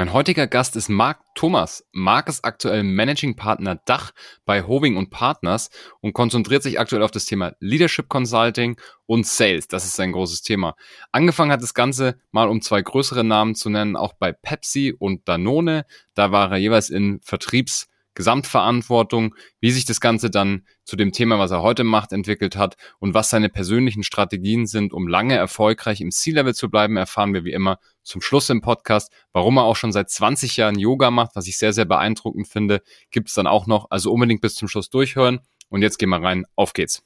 [0.00, 1.86] Mein heutiger Gast ist Marc Thomas.
[1.92, 4.12] Marc ist aktuell Managing Partner Dach
[4.46, 5.68] bei Hoving und Partners
[6.00, 9.68] und konzentriert sich aktuell auf das Thema Leadership Consulting und Sales.
[9.68, 10.74] Das ist sein großes Thema.
[11.12, 15.28] Angefangen hat das Ganze mal um zwei größere Namen zu nennen, auch bei Pepsi und
[15.28, 15.84] Danone.
[16.14, 21.38] Da war er jeweils in Vertriebs Gesamtverantwortung, wie sich das Ganze dann zu dem Thema,
[21.38, 26.00] was er heute macht, entwickelt hat und was seine persönlichen Strategien sind, um lange erfolgreich
[26.00, 29.12] im C-Level zu bleiben, erfahren wir wie immer zum Schluss im Podcast.
[29.32, 32.82] Warum er auch schon seit 20 Jahren Yoga macht, was ich sehr, sehr beeindruckend finde,
[33.10, 33.86] gibt es dann auch noch.
[33.90, 35.40] Also unbedingt bis zum Schluss durchhören.
[35.68, 36.44] Und jetzt gehen wir rein.
[36.56, 37.02] Auf geht's.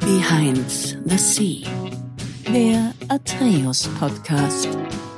[0.00, 0.68] Behind
[1.04, 1.68] the Sea,
[2.52, 4.68] der Atreus Podcast.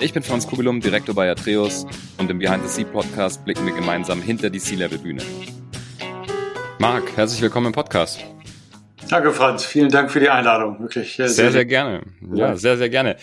[0.04, 1.86] Ich bin Franz Kugelum, Direktor bei Atreus
[2.18, 5.22] und im Behind the Sea Podcast blicken wir gemeinsam hinter die Sea-Level-Bühne.
[6.78, 8.22] Marc, herzlich willkommen im Podcast.
[9.08, 9.64] Danke, Franz.
[9.64, 10.78] Vielen Dank für die Einladung.
[10.78, 12.02] Wirklich sehr, sehr, sehr gerne.
[12.34, 13.16] Ja, sehr, sehr gerne.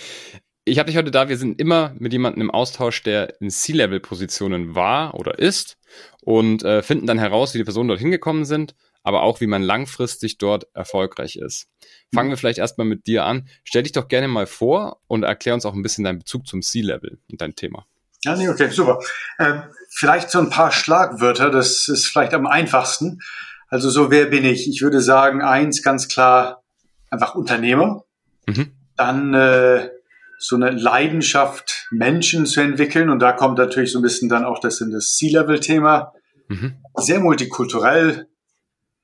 [0.65, 1.29] Ich habe dich heute da.
[1.29, 5.77] Wir sind immer mit jemandem im Austausch, der in C-Level-Positionen war oder ist
[6.23, 9.61] und äh, finden dann heraus, wie die Personen dort hingekommen sind aber auch wie man
[9.61, 11.67] langfristig dort erfolgreich ist.
[12.13, 13.47] Fangen wir vielleicht erstmal mit dir an.
[13.63, 16.61] Stell dich doch gerne mal vor und erklär uns auch ein bisschen deinen Bezug zum
[16.61, 17.85] C-Level und dein Thema.
[18.23, 18.99] Ja, nee, okay, super.
[19.39, 23.19] Ähm, vielleicht so ein paar Schlagwörter, das ist vielleicht am einfachsten.
[23.67, 24.69] Also so, wer bin ich?
[24.69, 26.61] Ich würde sagen, eins ganz klar,
[27.09, 28.03] einfach Unternehmer.
[28.45, 28.73] Mhm.
[28.95, 29.89] Dann äh,
[30.37, 33.09] so eine Leidenschaft, Menschen zu entwickeln.
[33.09, 36.13] Und da kommt natürlich so ein bisschen dann auch das in das C-Level-Thema.
[36.47, 36.75] Mhm.
[36.97, 38.27] Sehr multikulturell,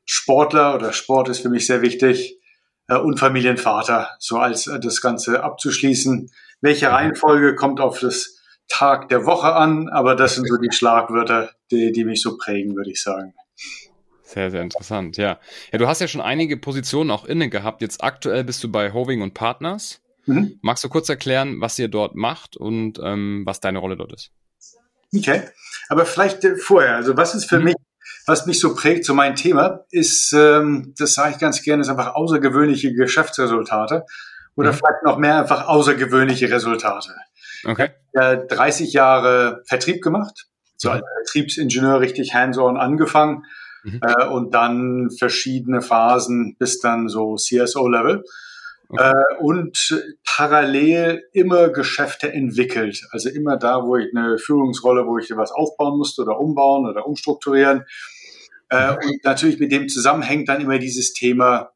[0.07, 2.39] Sportler oder Sport ist für mich sehr wichtig
[2.87, 6.31] äh, und Familienvater, so als äh, das Ganze abzuschließen.
[6.61, 11.51] Welche Reihenfolge kommt auf das Tag der Woche an, aber das sind so die Schlagwörter,
[11.71, 13.33] die, die mich so prägen, würde ich sagen.
[14.23, 15.39] Sehr, sehr interessant, ja.
[15.71, 17.81] Ja, du hast ja schon einige Positionen auch inne gehabt.
[17.81, 20.01] Jetzt aktuell bist du bei Hoving und Partners.
[20.25, 20.59] Mhm.
[20.61, 24.31] Magst du kurz erklären, was ihr dort macht und ähm, was deine Rolle dort ist?
[25.15, 25.43] Okay,
[25.87, 27.65] aber vielleicht äh, vorher, also was ist für mhm.
[27.65, 27.75] mich
[28.27, 31.89] was mich so prägt, so mein Thema, ist, ähm, das sage ich ganz gerne, ist
[31.89, 34.03] einfach außergewöhnliche Geschäftsresultate
[34.55, 34.75] oder mhm.
[34.75, 37.15] vielleicht noch mehr einfach außergewöhnliche Resultate.
[37.65, 37.91] Okay.
[38.13, 43.45] Ich habe 30 Jahre Vertrieb gemacht, so als Vertriebsingenieur richtig hands-on angefangen
[43.83, 44.01] mhm.
[44.01, 48.23] äh, und dann verschiedene Phasen bis dann so CSO-Level.
[48.89, 49.11] Okay.
[49.11, 53.05] Äh, und parallel immer Geschäfte entwickelt.
[53.11, 57.05] Also immer da, wo ich eine Führungsrolle, wo ich was aufbauen musste oder umbauen oder
[57.05, 57.85] umstrukturieren.
[58.69, 61.71] Äh, und natürlich mit dem zusammenhängt dann immer dieses Thema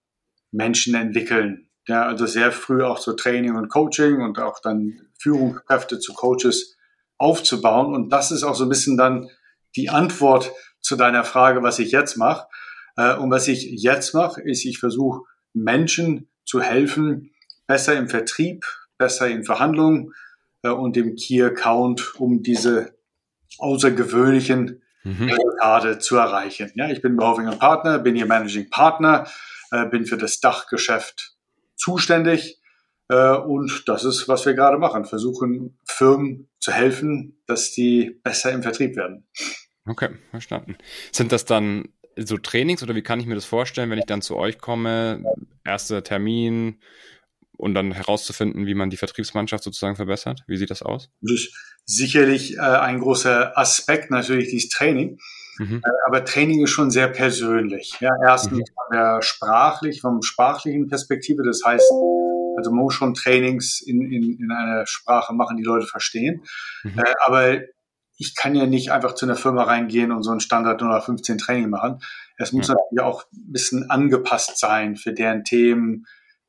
[0.52, 1.69] Menschen entwickeln.
[1.88, 6.78] Ja, also sehr früh auch so Training und Coaching und auch dann Führungskräfte zu Coaches
[7.18, 7.94] aufzubauen.
[7.94, 9.29] Und das ist auch so ein bisschen dann
[9.75, 12.47] die Antwort zu deiner Frage, was ich jetzt mache.
[12.97, 15.23] Äh, und was ich jetzt mache, ist, ich versuche
[15.53, 17.31] Menschen zu helfen,
[17.68, 18.66] besser im Vertrieb,
[18.97, 20.13] besser in Verhandlungen
[20.63, 22.96] äh, und im Key Account, um diese
[23.59, 25.29] außergewöhnlichen mhm.
[25.29, 26.72] Resultate zu erreichen.
[26.75, 29.28] Ja, ich bin Behovinger Partner, bin hier Managing Partner,
[29.72, 31.35] äh, bin für das Dachgeschäft
[31.75, 32.62] zuständig
[33.09, 35.06] äh, und das ist, was wir gerade machen.
[35.06, 39.28] Versuchen Firmen zu helfen, dass die besser im Vertrieb werden.
[39.85, 40.78] Okay, verstanden.
[41.11, 44.22] Sind das dann so Trainings oder wie kann ich mir das vorstellen, wenn ich dann
[44.22, 45.23] zu euch komme,
[45.63, 46.79] erster Termin
[47.61, 50.41] und dann herauszufinden, wie man die Vertriebsmannschaft sozusagen verbessert?
[50.47, 51.09] Wie sieht das aus?
[51.22, 51.53] Das ist
[51.85, 55.19] sicherlich äh, ein großer Aspekt, natürlich dieses Training.
[55.59, 55.81] Mhm.
[55.85, 57.94] Äh, aber Training ist schon sehr persönlich.
[57.99, 58.73] Ja, erstens mhm.
[58.73, 61.44] von der sprachlich, vom sprachlichen Perspektive.
[61.44, 61.85] Das heißt,
[62.57, 66.41] also man muss schon Trainings in, in, in einer Sprache machen, die Leute verstehen.
[66.83, 66.97] Mhm.
[66.97, 67.59] Äh, aber
[68.17, 71.69] ich kann ja nicht einfach zu einer Firma reingehen und so ein Standard 15 Training
[71.69, 71.99] machen.
[72.38, 76.05] Es muss natürlich auch ein bisschen angepasst sein für deren Themen,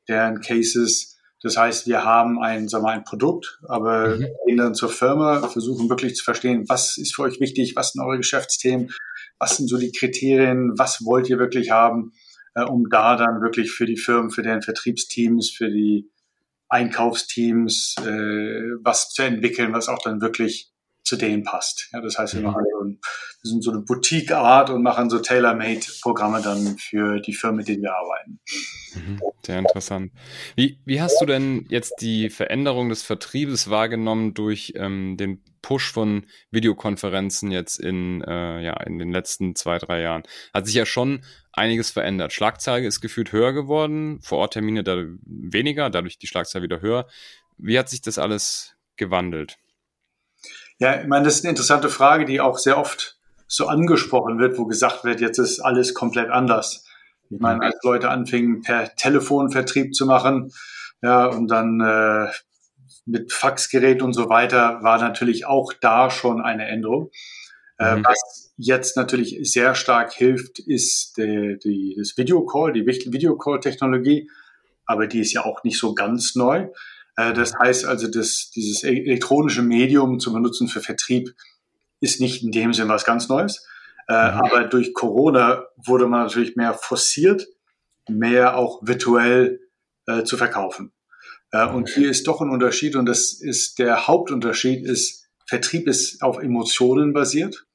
[0.07, 1.17] deren Cases.
[1.41, 4.27] Das heißt, wir haben ein, sagen wir, ein Produkt, aber mhm.
[4.45, 8.03] gehen dann zur Firma, versuchen wirklich zu verstehen, was ist für euch wichtig, was sind
[8.03, 8.91] eure Geschäftsthemen,
[9.39, 12.13] was sind so die Kriterien, was wollt ihr wirklich haben,
[12.55, 16.09] äh, um da dann wirklich für die Firmen, für deren Vertriebsteams, für die
[16.69, 20.72] Einkaufsteams äh, was zu entwickeln, was auch dann wirklich
[21.03, 21.89] zu denen passt.
[21.91, 22.47] Ja, das heißt, wir, mhm.
[22.47, 22.99] machen so ein,
[23.41, 27.83] wir sind so eine Boutique-Art und machen so Tailor-Made-Programme dann für die Firmen, mit denen
[27.83, 28.39] wir arbeiten.
[28.95, 29.21] Mhm.
[29.45, 30.11] Sehr interessant.
[30.55, 35.91] Wie, wie hast du denn jetzt die Veränderung des Vertriebes wahrgenommen durch ähm, den Push
[35.91, 40.23] von Videokonferenzen jetzt in, äh, ja, in den letzten zwei, drei Jahren?
[40.53, 42.33] Hat sich ja schon einiges verändert.
[42.33, 47.07] Schlagzahl ist gefühlt höher geworden, Vororttermine da weniger, dadurch die Schlagzahl wieder höher.
[47.57, 49.57] Wie hat sich das alles gewandelt?
[50.83, 54.57] Ja, ich meine, das ist eine interessante Frage, die auch sehr oft so angesprochen wird,
[54.57, 56.85] wo gesagt wird, jetzt ist alles komplett anders.
[57.29, 60.51] Ich meine, als Leute anfingen, per Telefon Vertrieb zu machen,
[61.01, 62.27] ja, und dann äh,
[63.05, 67.11] mit Faxgerät und so weiter war natürlich auch da schon eine Änderung.
[67.79, 68.03] Äh, mhm.
[68.03, 74.29] Was jetzt natürlich sehr stark hilft, ist die, die, das Videocall, die Videocall-Technologie,
[74.85, 76.67] aber die ist ja auch nicht so ganz neu.
[77.15, 81.33] Äh, das heißt also, dass dieses e-, elektronische Medium zu benutzen für Vertrieb
[81.99, 83.65] ist nicht in dem Sinn was ganz Neues.
[84.07, 84.39] Äh, mhm.
[84.39, 87.47] Aber durch Corona wurde man natürlich mehr forciert,
[88.09, 89.61] mehr auch virtuell
[90.07, 90.91] äh, zu verkaufen.
[91.51, 96.21] Äh, und hier ist doch ein Unterschied und das ist der Hauptunterschied ist, Vertrieb ist
[96.21, 97.65] auf Emotionen basiert.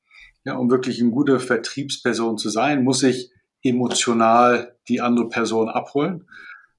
[0.44, 3.30] Ja, um wirklich eine gute Vertriebsperson zu sein, muss ich
[3.62, 6.28] emotional die andere Person abholen.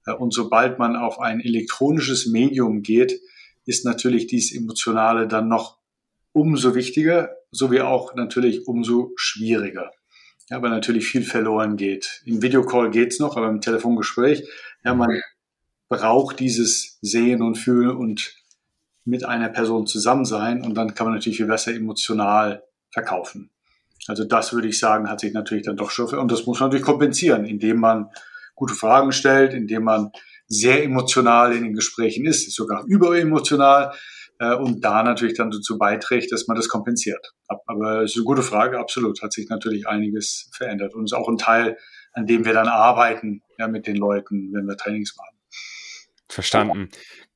[0.09, 3.19] Äh, und sobald man auf ein elektronisches Medium geht,
[3.65, 5.77] ist natürlich dieses Emotionale dann noch
[6.31, 9.91] umso wichtiger, sowie auch natürlich umso schwieriger.
[10.49, 12.21] Ja, weil natürlich viel verloren geht.
[12.25, 14.47] Im Videocall geht's noch, aber im Telefongespräch,
[14.83, 15.21] ja, man
[15.89, 18.33] braucht dieses Sehen und Fühlen und
[19.05, 23.49] mit einer Person zusammen sein und dann kann man natürlich viel besser emotional verkaufen.
[24.07, 26.69] Also das würde ich sagen, hat sich natürlich dann doch schon, und das muss man
[26.69, 28.09] natürlich kompensieren, indem man
[28.59, 30.11] gute Fragen stellt, indem man
[30.47, 33.93] sehr emotional in den Gesprächen ist, sogar überemotional
[34.39, 37.33] äh, und da natürlich dann dazu beiträgt, dass man das kompensiert.
[37.47, 41.29] Aber es ist eine gute Frage, absolut, hat sich natürlich einiges verändert und ist auch
[41.29, 41.77] ein Teil,
[42.13, 45.38] an dem wir dann arbeiten ja, mit den Leuten, wenn wir Trainings machen.
[46.31, 46.89] Verstanden.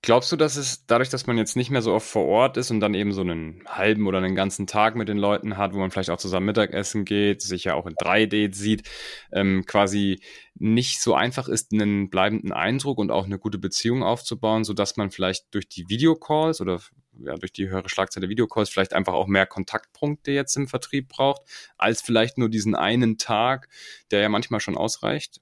[0.03, 2.69] Glaubst du, dass es dadurch, dass man jetzt nicht mehr so oft vor Ort ist
[2.69, 5.79] und dann eben so einen halben oder einen ganzen Tag mit den Leuten hat, wo
[5.79, 8.87] man vielleicht auch zusammen Mittagessen geht, sich ja auch in 3D sieht,
[9.31, 10.21] ähm, quasi
[10.55, 14.95] nicht so einfach ist, einen bleibenden Eindruck und auch eine gute Beziehung aufzubauen, so dass
[14.95, 16.79] man vielleicht durch die Videocalls oder
[17.17, 21.41] ja, durch die höhere Schlagzeile Videocalls vielleicht einfach auch mehr Kontaktpunkte jetzt im Vertrieb braucht,
[21.77, 23.69] als vielleicht nur diesen einen Tag,
[24.11, 25.41] der ja manchmal schon ausreicht?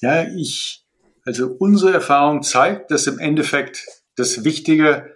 [0.00, 0.84] Ja, ich
[1.28, 3.86] also unsere Erfahrung zeigt, dass im Endeffekt
[4.16, 5.14] das Wichtige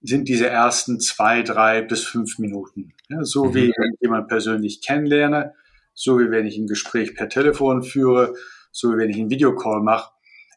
[0.00, 2.94] sind diese ersten zwei, drei bis fünf Minuten.
[3.10, 3.54] Ja, so mhm.
[3.54, 5.52] wie wenn ich jemanden persönlich kennenlerne,
[5.92, 8.32] so wie wenn ich ein Gespräch per Telefon führe,
[8.70, 10.10] so wie wenn ich einen Videocall mache,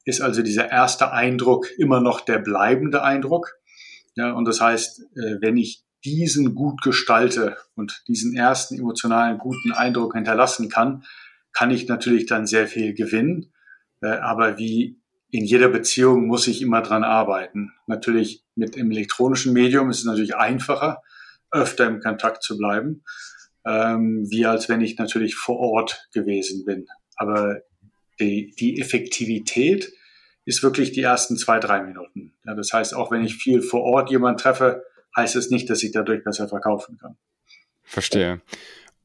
[0.05, 3.57] ist also dieser erste Eindruck immer noch der bleibende Eindruck.
[4.15, 9.73] Ja, und das heißt, äh, wenn ich diesen gut gestalte und diesen ersten emotionalen guten
[9.73, 11.03] Eindruck hinterlassen kann,
[11.51, 13.51] kann ich natürlich dann sehr viel gewinnen.
[14.05, 14.97] Äh, aber wie
[15.31, 17.73] in jeder Beziehung muss ich immer dran arbeiten.
[17.87, 21.01] Natürlich mit dem elektronischen Medium ist es natürlich einfacher,
[21.51, 23.03] öfter im Kontakt zu bleiben,
[23.65, 26.87] ähm, wie als wenn ich natürlich vor Ort gewesen bin.
[27.15, 27.61] Aber
[28.19, 29.91] die, die Effektivität
[30.45, 32.33] ist wirklich die ersten zwei, drei Minuten.
[32.45, 34.83] Ja, das heißt, auch wenn ich viel vor Ort jemanden treffe,
[35.15, 37.17] heißt es nicht, dass ich dadurch besser verkaufen kann.
[37.83, 38.41] Verstehe.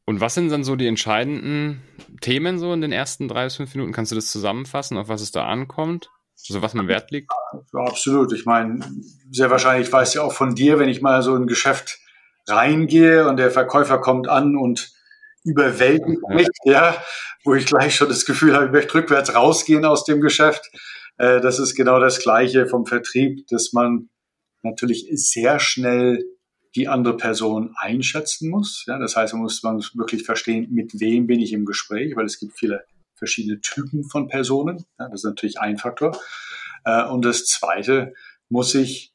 [0.04, 1.82] Und was sind dann so die entscheidenden
[2.20, 3.92] Themen so in den ersten drei bis fünf Minuten?
[3.92, 6.10] Kannst du das zusammenfassen, auf was es da ankommt?
[6.48, 7.30] Also was man Wert legt?
[7.72, 8.32] Ja, absolut.
[8.32, 8.80] Ich meine,
[9.30, 11.98] sehr wahrscheinlich weiß ja auch von dir, wenn ich mal so ein Geschäft
[12.48, 14.92] reingehe und der Verkäufer kommt an und
[15.44, 16.96] überwältigt mich, ja,
[17.44, 20.70] wo ich gleich schon das Gefühl habe, ich möchte rückwärts rausgehen aus dem Geschäft.
[21.18, 24.08] Äh, das ist genau das Gleiche vom Vertrieb, dass man
[24.62, 26.24] natürlich sehr schnell
[26.76, 28.84] die andere Person einschätzen muss.
[28.86, 32.38] Ja, das heißt, man muss, wirklich verstehen, mit wem bin ich im Gespräch, weil es
[32.38, 32.84] gibt viele
[33.14, 34.84] verschiedene Typen von Personen.
[34.98, 36.16] Ja, das ist natürlich ein Faktor.
[36.84, 38.14] Äh, und das Zweite
[38.48, 39.12] muss ich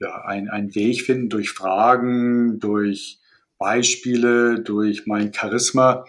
[0.00, 3.20] ja, ein, einen Weg finden durch Fragen, durch
[3.58, 6.04] Beispiele, durch mein Charisma,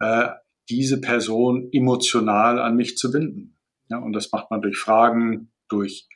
[0.00, 0.28] äh,
[0.68, 3.56] diese Person emotional an mich zu binden.
[3.88, 6.08] Ja, und das macht man durch Fragen, durch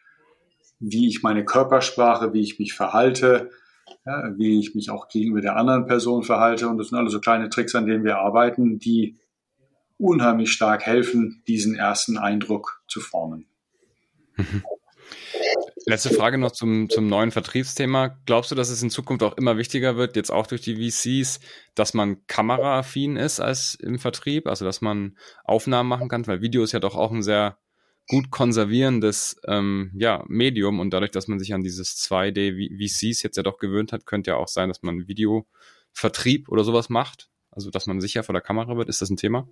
[0.79, 3.51] wie ich meine Körpersprache, wie ich mich verhalte,
[4.05, 6.69] ja, wie ich mich auch gegenüber der anderen Person verhalte.
[6.69, 9.19] Und das sind alle so kleine Tricks, an denen wir arbeiten, die
[9.99, 13.47] unheimlich stark helfen, diesen ersten Eindruck zu formen.
[14.37, 14.63] Mhm.
[15.89, 18.19] Letzte Frage noch zum, zum neuen Vertriebsthema.
[18.27, 21.39] Glaubst du, dass es in Zukunft auch immer wichtiger wird, jetzt auch durch die VCs,
[21.77, 26.65] dass man kameraaffin ist als im Vertrieb, also dass man Aufnahmen machen kann, weil Video
[26.65, 27.59] ist ja doch auch ein sehr
[28.09, 33.43] gut konservierendes ähm, ja, Medium und dadurch, dass man sich an dieses 2D-VCs jetzt ja
[33.43, 37.29] doch gewöhnt hat, könnte ja auch sein, dass man Videovertrieb oder sowas macht.
[37.51, 38.89] Also, dass man sicher vor der Kamera wird.
[38.89, 39.49] Ist das ein Thema?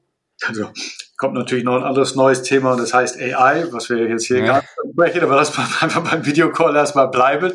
[0.46, 0.70] Also,
[1.16, 4.38] kommt natürlich noch ein anderes neues Thema und das heißt AI, was wir jetzt hier
[4.38, 4.44] ja.
[4.44, 7.52] gerade sprechen, aber lass mal einfach beim Videocall erstmal bleiben.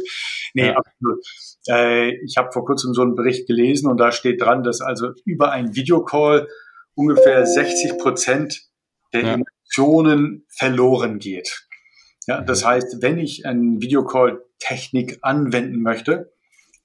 [0.53, 0.75] Nee, ja.
[0.75, 1.24] absolut.
[1.68, 5.12] Äh, ich habe vor kurzem so einen Bericht gelesen und da steht dran, dass also
[5.25, 6.48] über einen Videocall
[6.96, 8.63] ungefähr 60 Prozent
[9.13, 9.38] der ja.
[9.69, 11.67] Emotionen verloren geht.
[12.27, 12.45] Ja, mhm.
[12.45, 16.31] das heißt, wenn ich eine Videocall-Technik anwenden möchte,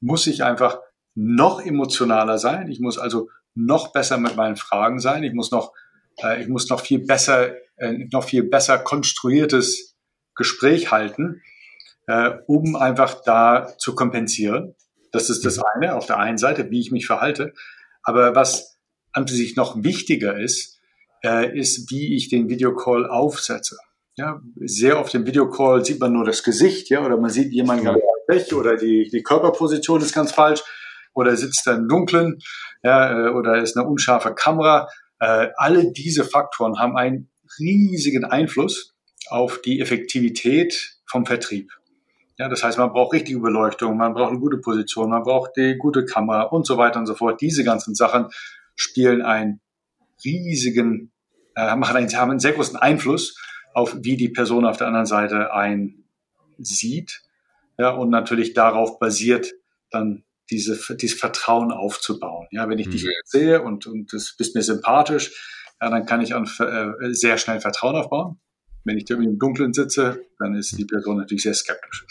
[0.00, 0.78] muss ich einfach
[1.14, 2.68] noch emotionaler sein.
[2.68, 5.22] Ich muss also noch besser mit meinen Fragen sein.
[5.22, 5.72] Ich muss noch,
[6.22, 9.96] äh, ich muss noch viel besser, äh, noch viel besser konstruiertes
[10.34, 11.42] Gespräch halten,
[12.06, 14.74] äh, um einfach da zu kompensieren.
[15.12, 15.62] Das ist das mhm.
[15.74, 17.54] eine auf der einen Seite, wie ich mich verhalte.
[18.02, 18.78] Aber was
[19.12, 20.73] an sich noch wichtiger ist,
[21.24, 23.76] äh, ist, wie ich den Videocall aufsetze.
[24.16, 27.86] Ja, sehr oft im Videocall sieht man nur das Gesicht, ja, oder man sieht jemanden
[27.86, 27.96] ja.
[28.28, 30.62] weg oder die, die Körperposition ist ganz falsch
[31.14, 32.38] oder sitzt da im Dunkeln,
[32.82, 34.88] ja, äh, oder ist eine unscharfe Kamera.
[35.18, 38.94] Äh, alle diese Faktoren haben einen riesigen Einfluss
[39.28, 41.72] auf die Effektivität vom Vertrieb.
[42.36, 45.76] Ja, das heißt, man braucht richtige Beleuchtung, man braucht eine gute Position, man braucht die
[45.76, 47.40] gute Kamera und so weiter und so fort.
[47.40, 48.26] Diese ganzen Sachen
[48.74, 49.60] spielen einen
[50.24, 51.12] riesigen,
[51.56, 53.36] machen einen, haben einen sehr großen Einfluss
[53.72, 56.04] auf, wie die Person auf der anderen Seite einen
[56.58, 57.22] sieht.
[57.78, 59.52] Ja, und natürlich darauf basiert
[59.90, 62.46] dann diese, dieses Vertrauen aufzubauen.
[62.50, 62.92] Ja, wenn ich mhm.
[62.92, 65.32] dich sehe und, und das bist mir sympathisch,
[65.80, 68.40] ja, dann kann ich an, äh, sehr schnell Vertrauen aufbauen.
[68.84, 72.06] Wenn ich irgendwie im Dunkeln sitze, dann ist die Person natürlich sehr skeptisch.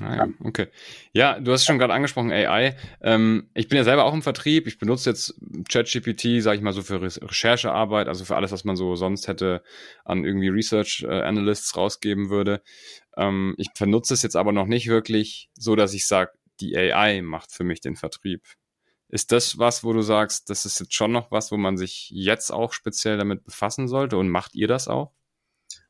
[0.00, 0.68] Ah, ja, okay.
[1.12, 2.76] Ja, du hast schon gerade angesprochen, AI.
[3.00, 4.66] Ähm, ich bin ja selber auch im Vertrieb.
[4.66, 5.34] Ich benutze jetzt
[5.68, 9.28] ChatGPT, sage ich mal so für Re Recherchearbeit, also für alles, was man so sonst
[9.28, 9.62] hätte
[10.04, 12.62] an irgendwie Research äh, Analysts rausgeben würde.
[13.16, 17.22] Ähm, ich benutze es jetzt aber noch nicht wirklich so, dass ich sage, die AI
[17.22, 18.42] macht für mich den Vertrieb.
[19.08, 22.10] Ist das was, wo du sagst, das ist jetzt schon noch was, wo man sich
[22.10, 25.12] jetzt auch speziell damit befassen sollte und macht ihr das auch?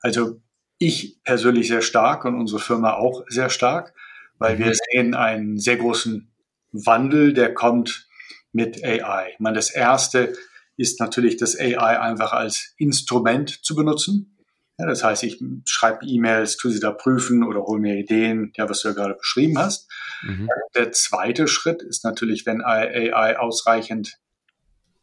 [0.01, 0.41] Also
[0.79, 3.95] ich persönlich sehr stark und unsere Firma auch sehr stark,
[4.39, 4.65] weil mhm.
[4.65, 6.31] wir sehen einen sehr großen
[6.73, 8.09] Wandel, der kommt
[8.53, 9.31] mit AI.
[9.33, 10.35] Ich meine, das erste
[10.77, 14.37] ist natürlich das AI einfach als Instrument zu benutzen.
[14.79, 18.69] Ja, das heißt, ich schreibe E-Mails, tue sie da prüfen oder hole mir Ideen, ja,
[18.71, 19.91] was du ja gerade beschrieben hast.
[20.23, 20.49] Mhm.
[20.77, 24.19] Der zweite Schritt ist natürlich, wenn AI ausreichend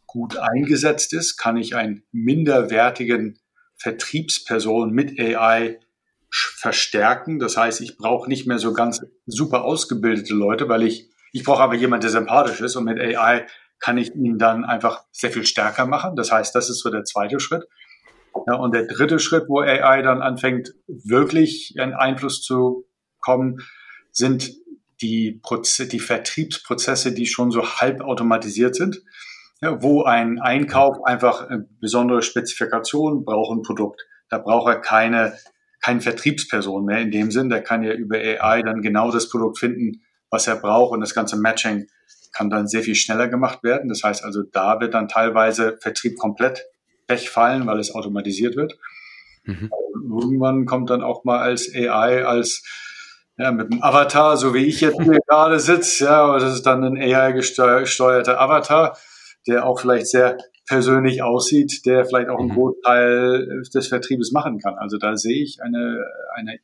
[0.07, 3.37] gut eingesetzt ist, kann ich einen minderwertigen
[3.77, 5.79] Vertriebsperson mit AI
[6.29, 7.39] verstärken.
[7.39, 11.63] Das heißt, ich brauche nicht mehr so ganz super ausgebildete Leute, weil ich, ich brauche
[11.63, 13.45] aber jemanden, der sympathisch ist und mit AI
[13.79, 16.15] kann ich ihn dann einfach sehr viel stärker machen.
[16.15, 17.63] Das heißt, das ist so der zweite Schritt.
[18.47, 22.85] Ja, und der dritte Schritt, wo AI dann anfängt, wirklich einen Einfluss zu
[23.19, 23.59] kommen,
[24.11, 24.51] sind
[25.01, 29.01] die, Proze die Vertriebsprozesse, die schon so halb automatisiert sind,
[29.61, 34.05] ja, wo ein Einkauf einfach eine besondere Spezifikation braucht ein Produkt.
[34.29, 35.33] Da braucht er keine,
[35.81, 37.49] keine Vertriebsperson mehr in dem Sinn.
[37.49, 41.13] Der kann ja über AI dann genau das Produkt finden, was er braucht und das
[41.13, 41.87] ganze Matching
[42.33, 43.87] kann dann sehr viel schneller gemacht werden.
[43.87, 46.65] Das heißt also, da wird dann teilweise Vertrieb komplett
[47.07, 48.77] wegfallen, weil es automatisiert wird.
[49.45, 49.71] Mhm.
[49.93, 52.63] Irgendwann kommt dann auch mal als AI, als
[53.37, 56.83] ja, mit einem Avatar, so wie ich jetzt hier gerade sitze, ja, das ist dann
[56.83, 58.97] ein AI-gesteuerter Avatar,
[59.47, 60.37] der auch vielleicht sehr
[60.67, 62.55] persönlich aussieht, der vielleicht auch einen mhm.
[62.55, 64.75] Großteil des Vertriebes machen kann.
[64.75, 66.03] Also da sehe ich eine,
[66.35, 66.59] eine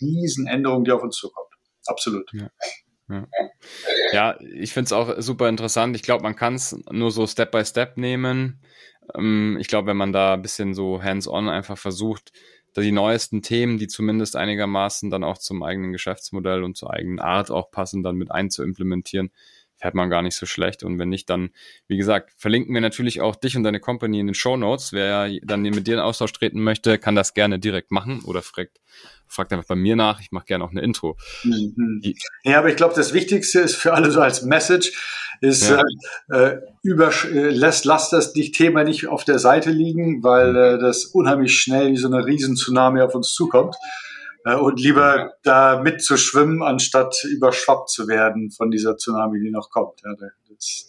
[0.00, 1.48] Riesenänderung, die auf uns zukommt.
[1.86, 2.30] Absolut.
[2.32, 2.50] Ja.
[3.08, 3.26] Ja,
[4.12, 5.96] ja ich finde es auch super interessant.
[5.96, 8.60] Ich glaube, man kann es nur so Step by Step nehmen.
[9.14, 12.32] Ähm, ich glaube, wenn man da ein bisschen so hands-on einfach versucht,
[12.74, 17.20] da die neuesten Themen, die zumindest einigermaßen dann auch zum eigenen Geschäftsmodell und zur eigenen
[17.20, 19.30] Art auch passen, dann mit einzuimplementieren,
[19.78, 20.82] fährt man gar nicht so schlecht.
[20.82, 21.50] Und wenn nicht, dann,
[21.86, 24.92] wie gesagt, verlinken wir natürlich auch dich und deine Company in den Show Notes.
[24.92, 28.80] Wer dann mit dir in Austausch treten möchte, kann das gerne direkt machen oder fragt,
[29.26, 30.20] fragt einfach bei mir nach.
[30.20, 31.16] Ich mache gerne auch eine Intro.
[31.44, 32.02] Mhm.
[32.42, 34.92] Ja, aber ich glaube, das Wichtigste ist für alle so als Message,
[35.40, 35.82] ist ja.
[36.30, 40.56] äh, äh über, äh, lässt, lass das Thema nicht auf der Seite liegen, weil mhm.
[40.56, 43.76] äh, das unheimlich schnell wie so eine Riesen-Tsunami auf uns zukommt.
[44.46, 50.00] Äh, und lieber da mitzuschwimmen, anstatt überschwappt zu werden von dieser Tsunami, die noch kommt.
[50.04, 50.14] Ja,
[50.48, 50.88] das,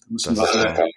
[0.00, 0.90] da müssen das wir alle.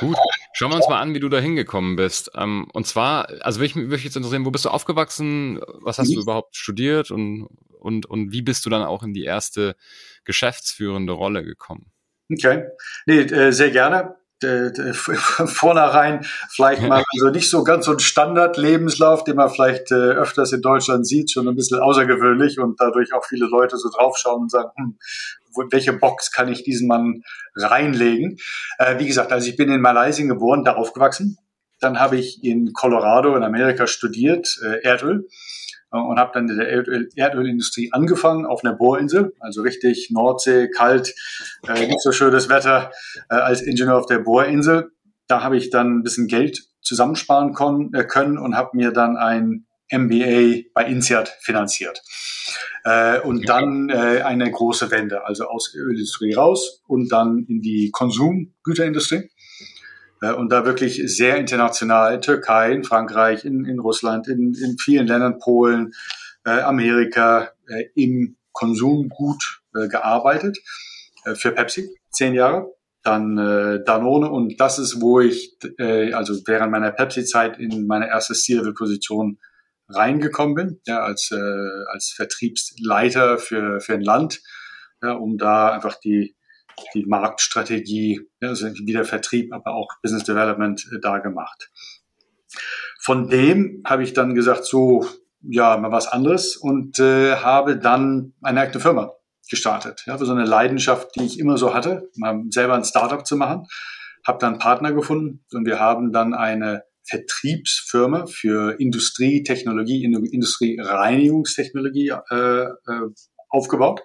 [0.00, 0.16] Gut,
[0.52, 2.30] schauen wir uns mal an, wie du da hingekommen bist.
[2.34, 5.60] Ähm, und zwar, also würde ich mich jetzt interessieren, wo bist du aufgewachsen?
[5.80, 7.10] Was hast du überhaupt studiert?
[7.12, 7.46] Und,
[7.78, 9.76] und, und wie bist du dann auch in die erste
[10.24, 11.92] geschäftsführende Rolle gekommen?
[12.32, 12.64] Okay,
[13.06, 14.16] nee, äh, sehr gerne.
[15.46, 20.52] vornherein vielleicht mal so nicht so ganz so ein Standard-Lebenslauf, den man vielleicht äh, öfters
[20.52, 24.50] in Deutschland sieht, schon ein bisschen außergewöhnlich und dadurch auch viele Leute so draufschauen und
[24.50, 24.98] sagen, hm,
[25.70, 27.22] welche Box kann ich diesen Mann
[27.54, 28.36] reinlegen?
[28.78, 31.38] Äh, wie gesagt, also ich bin in Malaysia geboren, da aufgewachsen.
[31.80, 35.26] Dann habe ich in Colorado in Amerika studiert, äh, Erdöl
[36.04, 41.14] und habe dann in der Erdöl Erdölindustrie angefangen auf einer Bohrinsel, also richtig Nordsee, kalt,
[41.66, 42.90] äh, nicht so schönes Wetter
[43.30, 44.90] äh, als Ingenieur auf der Bohrinsel.
[45.28, 49.16] Da habe ich dann ein bisschen Geld zusammensparen kon, äh, können und habe mir dann
[49.16, 52.02] ein MBA bei INSEAD finanziert.
[52.84, 57.90] Äh, und dann äh, eine große Wende, also aus Ölindustrie raus und dann in die
[57.90, 59.30] Konsumgüterindustrie.
[60.20, 64.78] Äh, und da wirklich sehr international, in Türkei, in Frankreich, in, in Russland, in, in
[64.78, 65.92] vielen Ländern, Polen,
[66.44, 70.58] äh, Amerika, äh, im Konsumgut äh, gearbeitet
[71.24, 72.72] äh, für Pepsi, zehn Jahre.
[73.02, 78.08] Dann äh, Danone und das ist, wo ich äh, also während meiner Pepsi-Zeit in meine
[78.08, 79.38] erste C-Level-Position
[79.88, 84.40] reingekommen bin, ja, als, äh, als Vertriebsleiter für, für ein Land,
[85.02, 86.35] ja, um da einfach die,
[86.94, 91.70] die Marktstrategie, also wieder Vertrieb, aber auch Business Development äh, da gemacht.
[93.00, 95.06] Von dem habe ich dann gesagt, so,
[95.42, 99.12] ja, mal was anderes und äh, habe dann eine eigene Firma
[99.48, 100.02] gestartet.
[100.06, 103.36] Ja, für so eine Leidenschaft, die ich immer so hatte, mal selber ein Startup zu
[103.36, 103.66] machen.
[104.26, 112.64] Habe dann Partner gefunden und wir haben dann eine Vertriebsfirma für Industrie, Technologie, Industriereinigungstechnologie äh,
[112.64, 112.70] äh,
[113.48, 114.02] aufgebaut.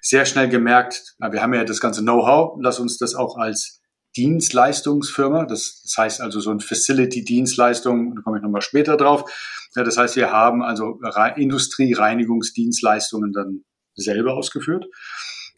[0.00, 3.80] Sehr schnell gemerkt, wir haben ja das ganze Know-how, lass uns das auch als
[4.16, 9.30] Dienstleistungsfirma, das, das heißt also so ein Facility-Dienstleistung, da komme ich nochmal später drauf.
[9.76, 10.98] Ja, das heißt, wir haben also
[11.36, 13.62] Industriereinigungsdienstleistungen dann
[13.94, 14.86] selber ausgeführt.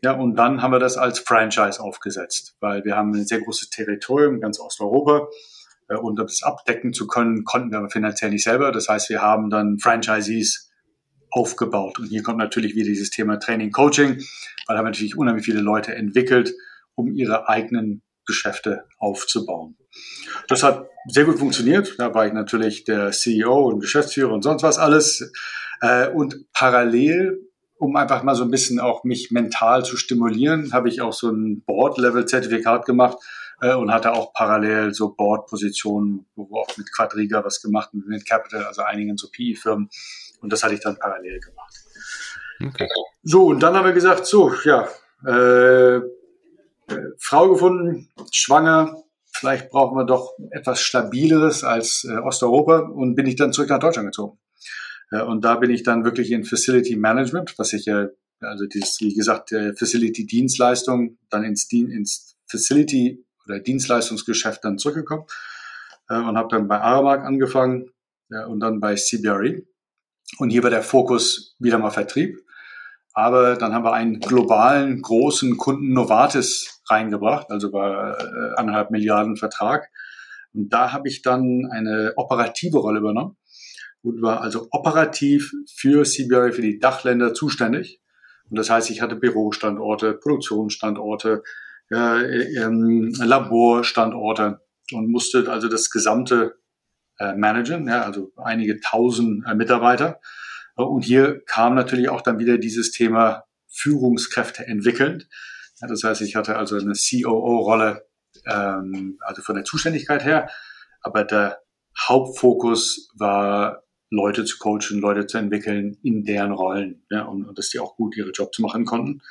[0.04, 3.70] Ja, und dann haben wir das als Franchise aufgesetzt, weil wir haben ein sehr großes
[3.70, 5.28] Territorium, ganz Osteuropa.
[5.88, 8.72] Äh, und um das abdecken zu können, konnten wir aber finanziell nicht selber.
[8.72, 10.71] Das heißt, wir haben dann Franchisees
[11.32, 11.98] aufgebaut.
[11.98, 14.18] Und hier kommt natürlich wieder dieses Thema Training, Coaching,
[14.66, 16.54] weil da haben natürlich unheimlich viele Leute entwickelt,
[16.94, 19.76] um ihre eigenen Geschäfte aufzubauen.
[20.48, 21.96] Das hat sehr gut funktioniert.
[21.98, 25.32] Da war ich natürlich der CEO und Geschäftsführer und sonst was alles.
[25.80, 27.40] Äh, und parallel,
[27.78, 31.30] um einfach mal so ein bisschen auch mich mental zu stimulieren, habe ich auch so
[31.30, 33.18] ein Board-Level-Zertifikat gemacht
[33.62, 38.64] äh, und hatte auch parallel so Board-Positionen, wo auch mit Quadriga was gemacht, mit Capital,
[38.64, 39.88] also einigen so PE-Firmen.
[40.40, 41.74] Und das hatte ich dann parallel gemacht.
[42.66, 42.88] Okay.
[43.22, 44.88] So, und dann haben wir gesagt, so, ja,
[45.24, 46.02] äh, äh,
[47.18, 48.96] Frau gefunden, schwanger,
[49.32, 53.78] vielleicht brauchen wir doch etwas Stabileres als äh, Osteuropa und bin ich dann zurück nach
[53.78, 54.38] Deutschland gezogen.
[55.12, 58.08] Äh, und da bin ich dann wirklich in Facility Management, was ich ja,
[58.40, 65.24] also dieses, wie gesagt, äh, Facility Dienstleistung, dann ins, ins Facility oder Dienstleistungsgeschäft dann zurückgekommen
[66.08, 67.90] äh, und habe dann bei Aramark angefangen
[68.30, 69.62] ja, und dann bei CBRE.
[70.38, 72.38] Und hier war der Fokus wieder mal Vertrieb.
[73.14, 79.36] Aber dann haben wir einen globalen großen Kunden Novartis reingebracht, also bei äh, anderthalb Milliarden
[79.36, 79.90] Vertrag.
[80.54, 83.36] Und da habe ich dann eine operative Rolle übernommen
[84.02, 88.00] und war also operativ für CBRE, für die Dachländer zuständig.
[88.50, 91.42] Und das heißt, ich hatte Bürostandorte, Produktionsstandorte,
[91.90, 94.60] ähm, Laborstandorte
[94.92, 96.58] und musste also das gesamte
[97.18, 100.20] äh, managen, ja, also einige tausend äh, Mitarbeiter.
[100.74, 105.24] Und hier kam natürlich auch dann wieder dieses Thema Führungskräfte entwickeln.
[105.80, 108.06] Ja, das heißt, ich hatte also eine COO-Rolle,
[108.46, 110.48] ähm, also von der Zuständigkeit her,
[111.00, 111.58] aber der
[111.98, 117.70] Hauptfokus war, Leute zu coachen, Leute zu entwickeln in deren Rollen, ja, und, und dass
[117.70, 119.22] die auch gut ihre Jobs machen konnten.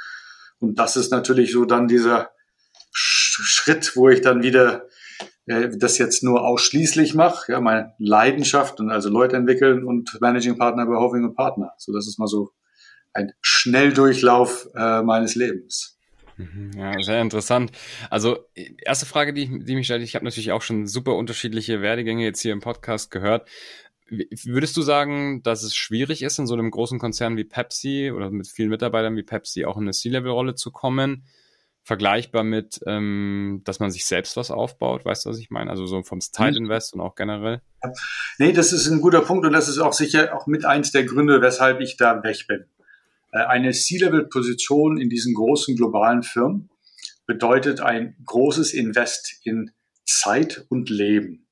[0.60, 2.32] Und das ist natürlich so dann dieser
[3.42, 4.88] Schritt, wo ich dann wieder
[5.46, 10.58] äh, das jetzt nur ausschließlich mache, ja, meine Leidenschaft und also Leute entwickeln und Managing
[10.58, 11.74] Partner bei Hoving und Partner.
[11.78, 12.52] So, das ist mal so
[13.14, 15.98] ein Schnelldurchlauf äh, meines Lebens.
[16.38, 17.72] Mhm, ja, sehr interessant.
[18.10, 22.24] Also, erste Frage, die, die mich stellt, ich habe natürlich auch schon super unterschiedliche Werdegänge
[22.24, 23.50] jetzt hier im Podcast gehört.
[24.10, 28.30] Würdest du sagen, dass es schwierig ist, in so einem großen Konzern wie Pepsi oder
[28.30, 31.24] mit vielen Mitarbeitern wie Pepsi auch in eine C-Level-Rolle zu kommen?
[31.84, 35.70] Vergleichbar mit, ähm, dass man sich selbst was aufbaut, weißt du, was ich meine?
[35.70, 36.66] Also so vom Style mhm.
[36.66, 37.62] Invest und auch generell.
[38.38, 41.06] Nee, das ist ein guter Punkt und das ist auch sicher auch mit eins der
[41.06, 42.66] Gründe, weshalb ich da weg bin.
[43.32, 46.70] Äh, eine C-Level-Position in diesen großen globalen Firmen
[47.26, 49.72] bedeutet ein großes Invest in
[50.06, 51.48] Zeit und Leben.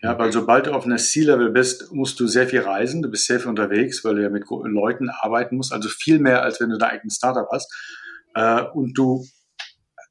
[0.00, 3.26] Ja, weil sobald du auf einer C-Level bist, musst du sehr viel reisen, du bist
[3.26, 6.70] sehr viel unterwegs, weil du ja mit Leuten arbeiten musst, also viel mehr, als wenn
[6.70, 7.72] du dein eigenes Startup hast.
[8.34, 9.26] Äh, und du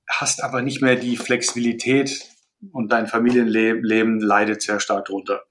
[0.08, 2.28] hast aber nicht mehr die Flexibilität
[2.72, 5.42] und dein Familienleben leidet sehr stark drunter.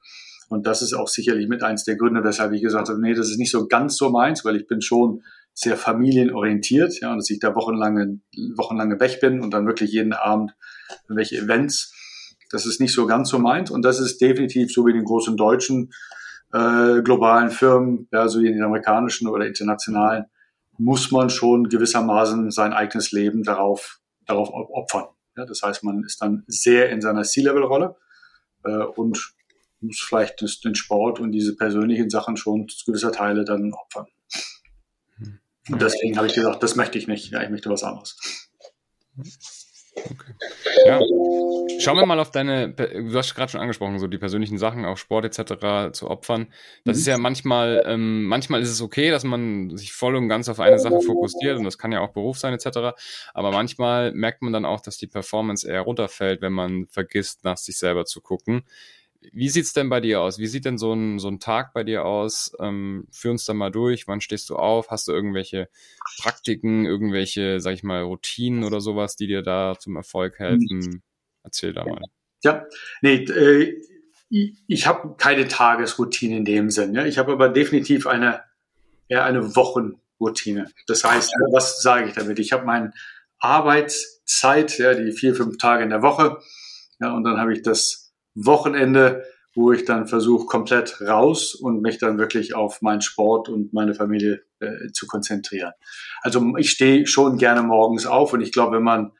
[0.48, 3.30] Und das ist auch sicherlich mit eins der Gründe, weshalb ich gesagt habe, nee, das
[3.30, 7.30] ist nicht so ganz so meins, weil ich bin schon sehr familienorientiert, ja, und dass
[7.30, 8.20] ich da wochenlange,
[8.56, 10.54] wochenlange weg bin und dann wirklich jeden Abend
[11.08, 11.94] welche Events.
[12.50, 13.70] Das ist nicht so ganz so meins.
[13.70, 15.92] Und das ist definitiv so wie den großen deutschen
[16.52, 20.26] äh, globalen Firmen, ja, so wie in den amerikanischen oder internationalen,
[20.78, 25.06] muss man schon gewissermaßen sein eigenes Leben darauf darauf opfern.
[25.36, 27.96] Ja, das heißt, man ist dann sehr in seiner C-Level-Rolle
[28.64, 29.34] äh, und
[29.80, 34.06] muss vielleicht das, den Sport und diese persönlichen Sachen schon zu gewisser Teile dann opfern.
[35.68, 37.30] Und deswegen habe ich gesagt, das möchte ich nicht.
[37.30, 38.16] Ja, ich möchte was anderes.
[39.96, 40.34] Okay.
[40.84, 41.00] Ja.
[41.78, 44.96] Schauen wir mal auf deine, du hast gerade schon angesprochen, so die persönlichen Sachen, auch
[44.96, 45.92] Sport etc.
[45.92, 46.48] zu opfern.
[46.84, 47.00] Das mhm.
[47.00, 50.60] ist ja manchmal, ähm, manchmal ist es okay, dass man sich voll und ganz auf
[50.60, 52.96] eine Sache fokussiert und das kann ja auch Beruf sein etc.
[53.34, 57.56] Aber manchmal merkt man dann auch, dass die Performance eher runterfällt, wenn man vergisst, nach
[57.56, 58.64] sich selber zu gucken.
[59.32, 60.38] Wie sieht's denn bei dir aus?
[60.38, 62.52] Wie sieht denn so ein, so ein Tag bei dir aus?
[62.60, 64.06] Ähm, führ uns da mal durch.
[64.06, 64.90] Wann stehst du auf?
[64.90, 65.68] Hast du irgendwelche
[66.20, 71.02] Praktiken, irgendwelche, sag ich mal, Routinen oder sowas, die dir da zum Erfolg helfen?
[71.42, 72.02] Erzähl da mal.
[72.42, 72.66] Ja,
[73.02, 73.80] nee, äh,
[74.28, 76.94] ich, ich habe keine Tagesroutine in dem Sinn.
[76.94, 77.04] Ja?
[77.06, 78.42] Ich habe aber definitiv eine,
[79.08, 80.70] eher eine Wochenroutine.
[80.86, 82.38] Das heißt, was sage ich damit?
[82.38, 82.92] Ich habe meine
[83.38, 86.38] Arbeitszeit, ja, die vier, fünf Tage in der Woche.
[87.00, 88.05] Ja, und dann habe ich das
[88.36, 93.72] Wochenende, wo ich dann versuche, komplett raus und mich dann wirklich auf meinen Sport und
[93.72, 95.72] meine Familie äh, zu konzentrieren.
[96.20, 99.12] Also ich stehe schon gerne morgens auf und ich glaube, wenn man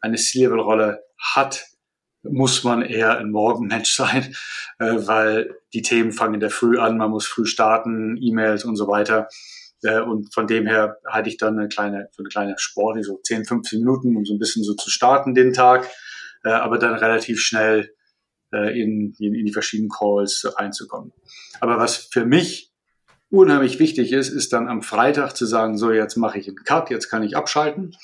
[0.00, 1.64] eine C-Level-Rolle hat,
[2.24, 4.34] muss man eher ein Morgenmensch sein,
[4.78, 8.76] äh, weil die Themen fangen in der Früh an, man muss früh starten, E-Mails und
[8.76, 9.28] so weiter.
[9.82, 13.20] Äh, und von dem her hatte ich dann eine kleine, so eine kleine Sport, so
[13.22, 15.88] 10, 15 Minuten, um so ein bisschen so zu starten den Tag,
[16.42, 17.93] äh, aber dann relativ schnell
[18.54, 21.12] äh, in, in, in die verschiedenen Calls reinzukommen.
[21.60, 22.70] Aber was für mich
[23.28, 26.88] unheimlich wichtig ist, ist dann am Freitag zu sagen, so jetzt mache ich einen Cut,
[26.90, 27.96] jetzt kann ich abschalten.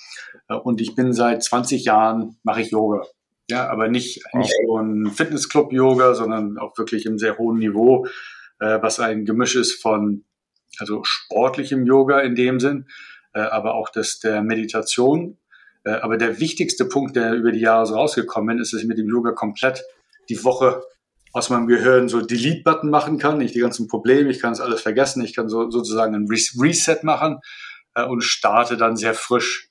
[0.49, 3.03] Äh, und ich bin seit 20 Jahren, mache ich Yoga.
[3.49, 8.07] Ja, aber nicht, nicht so ein Fitnessclub-Yoga, sondern auch wirklich im sehr hohen Niveau,
[8.59, 10.25] äh, was ein Gemisch ist von
[10.79, 12.87] also sportlichem Yoga in dem Sinn,
[13.33, 15.37] aber auch das der Meditation.
[15.85, 18.97] Aber der wichtigste Punkt, der über die Jahre so rausgekommen ist, ist, dass ich mit
[18.97, 19.83] dem Yoga komplett
[20.31, 20.83] die Woche
[21.33, 24.81] aus meinem Gehirn so Delete-Button machen kann, nicht die ganzen Probleme, ich kann es alles
[24.81, 27.39] vergessen, ich kann so, sozusagen ein Reset machen
[27.95, 29.71] äh, und starte dann sehr frisch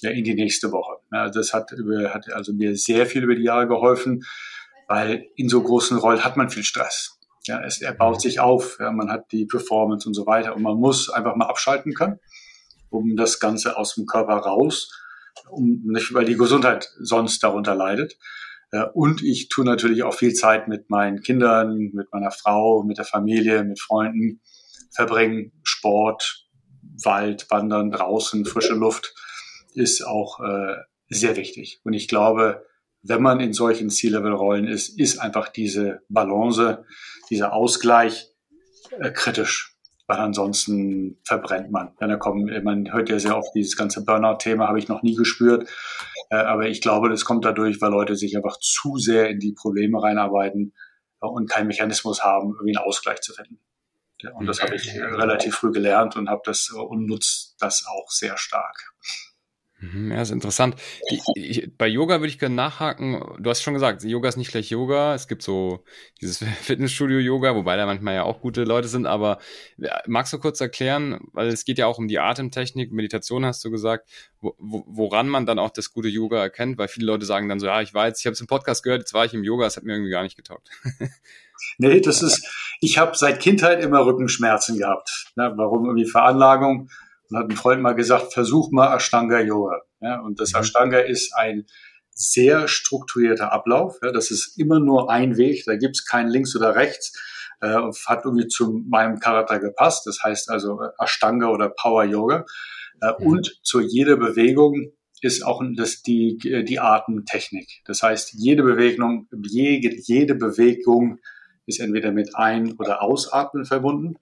[0.00, 0.98] ja, in die nächste Woche.
[1.12, 1.72] Ja, das hat,
[2.08, 4.22] hat also mir sehr viel über die Jahre geholfen,
[4.88, 7.18] weil in so großen Rollen hat man viel Stress.
[7.46, 10.62] Ja, es, er baut sich auf, ja, man hat die Performance und so weiter und
[10.62, 12.20] man muss einfach mal abschalten können,
[12.90, 14.92] um das Ganze aus dem Körper raus,
[15.48, 18.16] um nicht, weil die Gesundheit sonst darunter leidet.
[18.72, 22.98] Äh, und ich tue natürlich auch viel Zeit mit meinen Kindern, mit meiner Frau, mit
[22.98, 24.40] der Familie, mit Freunden
[24.90, 25.52] verbringen.
[25.62, 26.48] Sport,
[27.04, 29.14] Wald, Wandern, draußen, frische Luft
[29.74, 30.74] ist auch äh,
[31.08, 31.80] sehr wichtig.
[31.84, 32.66] Und ich glaube,
[33.02, 36.84] wenn man in solchen C-Level-Rollen ist, ist einfach diese Balance,
[37.30, 38.28] dieser Ausgleich
[39.00, 41.92] äh, kritisch, weil ansonsten verbrennt man.
[41.98, 45.16] Wenn da kommen, man hört ja sehr oft dieses ganze Burnout-Thema, habe ich noch nie
[45.16, 45.68] gespürt.
[46.32, 49.52] Äh, aber ich glaube, das kommt dadurch, weil Leute sich einfach zu sehr in die
[49.52, 50.72] Probleme reinarbeiten
[51.20, 53.60] äh, und keinen Mechanismus haben, irgendwie einen Ausgleich zu finden.
[54.34, 58.38] Und das habe ich relativ früh gelernt und habe das und nutze das auch sehr
[58.38, 58.94] stark.
[59.82, 60.76] Mhm, ja, ist interessant.
[61.10, 63.20] Ich, ich, bei Yoga würde ich gerne nachhaken.
[63.40, 65.14] Du hast schon gesagt, Yoga ist nicht gleich Yoga.
[65.14, 65.82] Es gibt so
[66.20, 69.06] dieses Fitnessstudio-Yoga, wobei da manchmal ja auch gute Leute sind.
[69.06, 69.38] Aber
[70.06, 73.72] magst du kurz erklären, weil es geht ja auch um die Atemtechnik, Meditation hast du
[73.72, 74.08] gesagt,
[74.40, 74.54] wo,
[74.86, 76.78] woran man dann auch das gute Yoga erkennt?
[76.78, 79.00] Weil viele Leute sagen dann so, ja, ich jetzt, ich habe es im Podcast gehört,
[79.00, 80.68] jetzt war ich im Yoga, es hat mir irgendwie gar nicht getaugt.
[81.78, 82.46] nee, das ist,
[82.80, 85.32] ich habe seit Kindheit immer Rückenschmerzen gehabt.
[85.34, 86.88] Ne, warum irgendwie Veranlagung?
[87.32, 89.80] Und hat ein Freund mal gesagt, versuch mal Ashtanga Yoga.
[90.00, 90.60] Ja, und das mhm.
[90.60, 91.64] Ashtanga ist ein
[92.10, 93.96] sehr strukturierter Ablauf.
[94.02, 97.18] Ja, das ist immer nur ein Weg, da gibt's kein links oder rechts.
[97.62, 100.06] Äh, hat irgendwie zu meinem Charakter gepasst.
[100.06, 102.44] Das heißt also Ashtanga oder Power Yoga.
[103.00, 103.26] Äh, mhm.
[103.26, 104.92] Und zu jeder Bewegung
[105.22, 107.80] ist auch das die, die Atemtechnik.
[107.86, 111.18] Das heißt, jede Bewegung, jede, jede Bewegung
[111.64, 114.16] ist entweder mit Ein- oder Ausatmen verbunden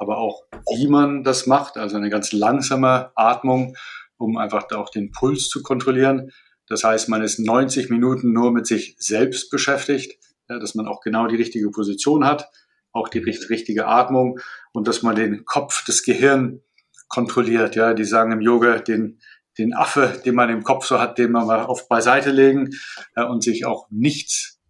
[0.00, 3.76] aber auch wie man das macht, also eine ganz langsame Atmung,
[4.16, 6.30] um einfach auch den Puls zu kontrollieren.
[6.66, 11.00] Das heißt, man ist 90 Minuten nur mit sich selbst beschäftigt, ja, dass man auch
[11.02, 12.50] genau die richtige Position hat,
[12.92, 14.40] auch die richtige Atmung
[14.72, 16.62] und dass man den Kopf, das Gehirn
[17.08, 17.76] kontrolliert.
[17.76, 19.20] Ja, die sagen im Yoga, den,
[19.58, 22.70] den Affe, den man im Kopf so hat, den man mal oft beiseite legen
[23.16, 24.60] ja, und sich auch nichts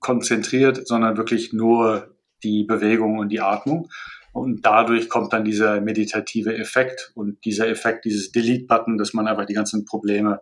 [0.00, 3.88] konzentriert, sondern wirklich nur die Bewegung und die Atmung.
[4.32, 9.46] Und dadurch kommt dann dieser meditative Effekt und dieser Effekt, dieses Delete-Button, dass man einfach
[9.46, 10.40] die ganzen Probleme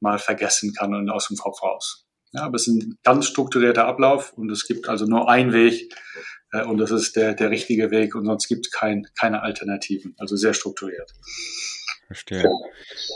[0.00, 2.06] mal vergessen kann und aus dem Kopf raus.
[2.32, 5.94] Ja, aber es ist ein ganz strukturierter Ablauf und es gibt also nur einen Weg
[6.52, 10.14] äh, und das ist der, der richtige Weg und sonst gibt es kein, keine Alternativen.
[10.18, 11.12] Also sehr strukturiert.
[12.06, 12.44] Verstehe.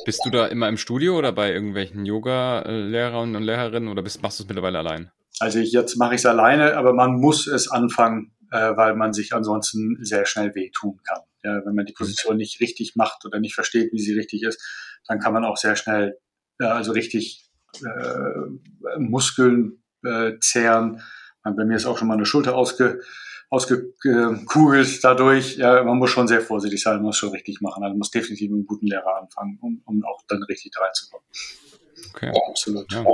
[0.06, 4.38] Bist du da immer im Studio oder bei irgendwelchen Yoga-Lehrern und Lehrerinnen oder bist, machst
[4.38, 5.10] du es mittlerweile allein?
[5.40, 9.12] Also ich, jetzt mache ich es alleine, aber man muss es anfangen äh, weil man
[9.12, 11.22] sich ansonsten sehr schnell wehtun kann.
[11.42, 14.60] Ja, wenn man die Position nicht richtig macht oder nicht versteht, wie sie richtig ist,
[15.06, 16.18] dann kann man auch sehr schnell,
[16.58, 17.48] äh, also richtig
[17.82, 21.02] äh, Muskeln äh, zehren.
[21.42, 23.00] Bei mir ist auch schon mal eine Schulter ausge,
[23.48, 25.56] ausgekugelt dadurch.
[25.56, 27.82] Ja, man muss schon sehr vorsichtig sein, man muss schon richtig machen.
[27.82, 31.26] Also man muss definitiv mit einem guten Lehrer anfangen, um, um auch dann richtig reinzukommen.
[32.14, 32.32] Okay.
[32.34, 32.92] Ja, absolut.
[32.92, 33.04] Ja.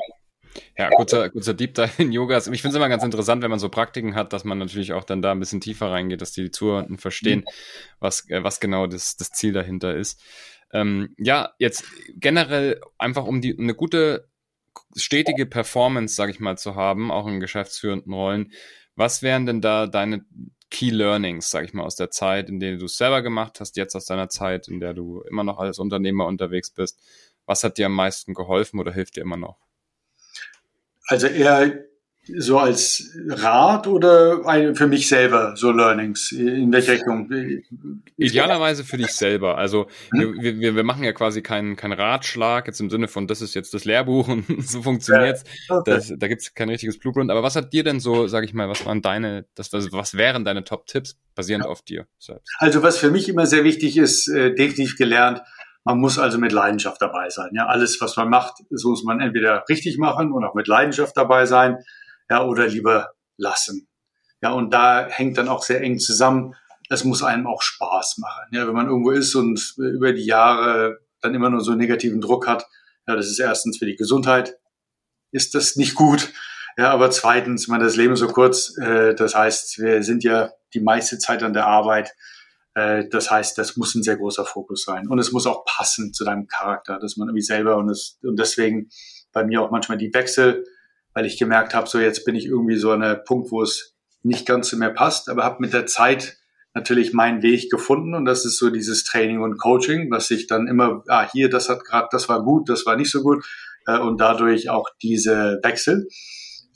[0.76, 2.46] Ja, kurzer, kurzer Deep Dive in Yogas.
[2.46, 5.04] Ich finde es immer ganz interessant, wenn man so Praktiken hat, dass man natürlich auch
[5.04, 7.44] dann da ein bisschen tiefer reingeht, dass die Zuhörenden verstehen, mhm.
[8.00, 10.22] was, äh, was genau das, das Ziel dahinter ist.
[10.72, 11.84] Ähm, ja, jetzt
[12.16, 14.28] generell einfach um die eine gute
[14.96, 18.52] stetige Performance, sage ich mal, zu haben, auch in geschäftsführenden Rollen.
[18.96, 20.24] Was wären denn da deine
[20.70, 23.76] Key Learnings, sage ich mal, aus der Zeit, in der du es selber gemacht hast,
[23.76, 27.00] jetzt aus deiner Zeit, in der du immer noch als Unternehmer unterwegs bist?
[27.46, 29.63] Was hat dir am meisten geholfen oder hilft dir immer noch?
[31.08, 31.84] Also eher
[32.26, 36.32] so als Rat oder für mich selber so Learnings?
[36.32, 37.30] In welche Richtung?
[38.16, 39.58] Idealerweise für dich selber.
[39.58, 40.40] Also hm?
[40.40, 43.54] wir, wir, wir machen ja quasi keinen keinen Ratschlag jetzt im Sinne von, das ist
[43.54, 45.44] jetzt das Lehrbuch und so funktioniert's.
[45.68, 45.90] Ja, okay.
[45.90, 47.30] das, da gibt's kein richtiges Blueprint.
[47.30, 50.14] Aber was hat dir denn so, sag ich mal, was waren deine, das, was, was
[50.14, 51.70] wären deine Top-Tipps basierend ja.
[51.70, 52.50] auf dir selbst?
[52.58, 55.42] Also was für mich immer sehr wichtig ist, äh, definitiv gelernt,
[55.84, 57.50] man muss also mit Leidenschaft dabei sein.
[57.52, 61.16] Ja, alles, was man macht, so muss man entweder richtig machen und auch mit Leidenschaft
[61.16, 61.78] dabei sein
[62.30, 63.88] ja, oder lieber lassen.
[64.42, 66.54] Ja, und da hängt dann auch sehr eng zusammen,
[66.90, 68.44] es muss einem auch Spaß machen.
[68.52, 72.46] Ja, wenn man irgendwo ist und über die Jahre dann immer nur so negativen Druck
[72.46, 72.66] hat,
[73.06, 74.58] ja, das ist erstens für die Gesundheit,
[75.32, 76.32] ist das nicht gut.
[76.76, 80.80] Ja, aber zweitens, man das Leben so kurz, äh, das heißt, wir sind ja die
[80.80, 82.14] meiste Zeit an der Arbeit.
[82.74, 85.08] Äh, das heißt, das muss ein sehr großer Fokus sein.
[85.08, 88.38] Und es muss auch passen zu deinem Charakter, dass man irgendwie selber und, es, und
[88.38, 88.88] deswegen
[89.32, 90.64] bei mir auch manchmal die Wechsel
[91.14, 93.94] weil ich gemerkt habe, so jetzt bin ich irgendwie so an einem Punkt, wo es
[94.22, 96.36] nicht ganz so mehr passt, aber habe mit der Zeit
[96.74, 100.66] natürlich meinen Weg gefunden und das ist so dieses Training und Coaching, was ich dann
[100.66, 103.44] immer, ah, hier, das hat gerade, das war gut, das war nicht so gut
[103.86, 106.08] äh, und dadurch auch diese Wechsel,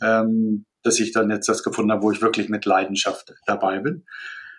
[0.00, 4.04] ähm, dass ich dann jetzt das gefunden habe, wo ich wirklich mit Leidenschaft dabei bin.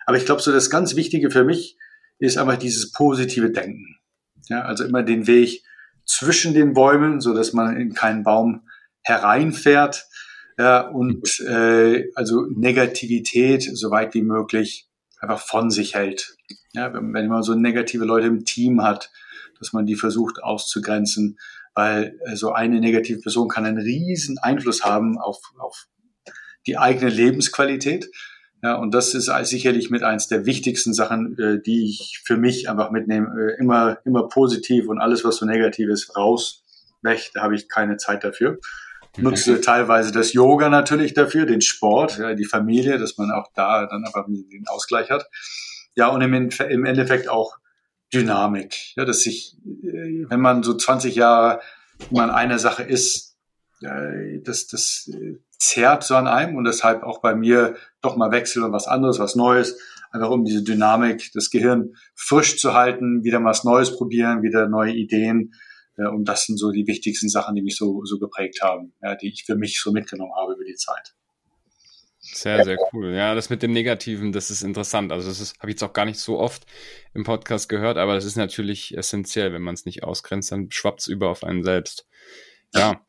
[0.06, 1.78] Aber ich glaube, so das ganz Wichtige für mich
[2.18, 3.96] ist einfach dieses positive Denken.
[4.48, 5.62] Ja, also immer den Weg
[6.04, 8.68] zwischen den Bäumen, so dass man in keinen Baum
[9.02, 10.06] hereinfährt
[10.58, 16.36] ja, und äh, also Negativität so weit wie möglich einfach von sich hält.
[16.72, 19.10] Ja, wenn, wenn man so negative Leute im Team hat,
[19.58, 21.38] dass man die versucht auszugrenzen,
[21.74, 25.86] weil äh, so eine negative Person kann einen riesen Einfluss haben auf, auf
[26.66, 28.10] die eigene Lebensqualität.
[28.62, 32.68] Ja, und das ist sicherlich mit eins der wichtigsten Sachen, äh, die ich für mich
[32.68, 33.28] einfach mitnehme.
[33.38, 36.62] Äh, immer, immer positiv und alles, was so negativ ist, raus,
[37.02, 37.30] weg.
[37.34, 38.58] Da habe ich keine Zeit dafür
[39.16, 43.86] nutze teilweise das Yoga natürlich dafür, den Sport, ja, die Familie, dass man auch da
[43.86, 45.28] dann einfach den Ausgleich hat.
[45.94, 47.56] Ja, und im, im Endeffekt auch
[48.12, 48.96] Dynamik.
[48.96, 51.60] Ja, dass sich, äh, wenn man so 20 Jahre
[52.10, 53.36] man eine Sache ist,
[53.80, 58.64] das, das äh, zerrt so an einem und deshalb auch bei mir doch mal wechseln
[58.64, 59.78] und was anderes, was Neues,
[60.10, 64.68] einfach um diese Dynamik, das Gehirn frisch zu halten, wieder mal was Neues probieren, wieder
[64.68, 65.52] neue Ideen
[65.96, 69.14] äh, und das sind so die wichtigsten Sachen, die mich so, so geprägt haben, ja,
[69.14, 71.14] die ich für mich so mitgenommen habe über die Zeit.
[72.22, 73.14] Sehr, sehr cool.
[73.14, 75.10] Ja, das mit dem Negativen, das ist interessant.
[75.10, 76.64] Also das habe ich jetzt auch gar nicht so oft
[77.14, 79.52] im Podcast gehört, aber das ist natürlich essentiell.
[79.52, 82.06] Wenn man es nicht ausgrenzt, dann schwappt es über auf einen selbst.
[82.74, 83.04] Ja.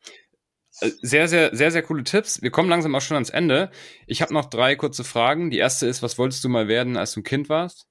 [0.82, 2.42] Äh, sehr, sehr, sehr, sehr coole Tipps.
[2.42, 3.70] Wir kommen langsam auch schon ans Ende.
[4.06, 5.50] Ich habe noch drei kurze Fragen.
[5.50, 7.86] Die erste ist, was wolltest du mal werden, als du ein Kind warst?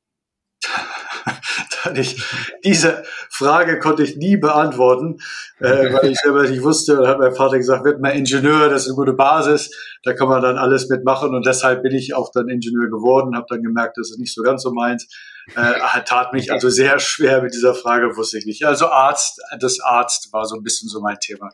[1.96, 2.24] ich,
[2.64, 5.18] diese Frage konnte ich nie beantworten,
[5.60, 8.84] äh, weil ich selber nicht wusste und hat mein Vater gesagt, wird mal Ingenieur, das
[8.84, 9.72] ist eine gute Basis,
[10.04, 13.48] da kann man dann alles mitmachen und deshalb bin ich auch dann Ingenieur geworden, habe
[13.50, 15.08] dann gemerkt, das ist nicht so ganz so meins,
[15.56, 18.66] äh, tat mich also sehr schwer mit dieser Frage, wusste ich nicht.
[18.66, 21.50] Also Arzt, das Arzt war so ein bisschen so mein Thema.